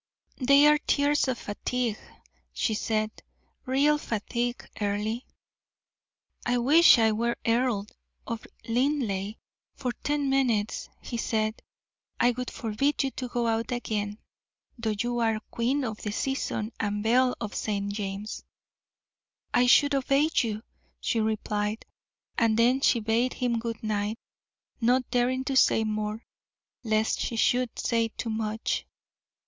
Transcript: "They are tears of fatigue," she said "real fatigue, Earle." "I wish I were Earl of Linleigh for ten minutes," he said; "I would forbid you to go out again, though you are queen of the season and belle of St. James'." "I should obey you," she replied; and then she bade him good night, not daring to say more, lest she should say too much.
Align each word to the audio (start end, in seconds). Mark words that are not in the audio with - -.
"They 0.39 0.65
are 0.65 0.79
tears 0.79 1.27
of 1.27 1.37
fatigue," 1.37 1.99
she 2.53 2.73
said 2.73 3.11
"real 3.67 3.99
fatigue, 3.99 4.67
Earle." 4.81 5.19
"I 6.43 6.57
wish 6.57 6.97
I 6.97 7.11
were 7.11 7.35
Earl 7.45 7.85
of 8.25 8.47
Linleigh 8.67 9.35
for 9.75 9.91
ten 10.01 10.27
minutes," 10.27 10.89
he 11.03 11.17
said; 11.17 11.61
"I 12.19 12.31
would 12.31 12.49
forbid 12.49 13.03
you 13.03 13.11
to 13.11 13.27
go 13.27 13.45
out 13.45 13.71
again, 13.71 14.17
though 14.75 14.95
you 14.99 15.19
are 15.19 15.39
queen 15.51 15.83
of 15.83 16.01
the 16.01 16.09
season 16.11 16.71
and 16.79 17.03
belle 17.03 17.35
of 17.39 17.53
St. 17.53 17.93
James'." 17.93 18.43
"I 19.53 19.67
should 19.67 19.93
obey 19.93 20.31
you," 20.35 20.63
she 20.99 21.19
replied; 21.19 21.85
and 22.39 22.57
then 22.57 22.81
she 22.81 22.99
bade 22.99 23.33
him 23.33 23.59
good 23.59 23.83
night, 23.83 24.17
not 24.81 25.11
daring 25.11 25.43
to 25.43 25.55
say 25.55 25.83
more, 25.83 26.25
lest 26.83 27.19
she 27.19 27.35
should 27.35 27.77
say 27.77 28.07
too 28.07 28.31
much. 28.31 28.87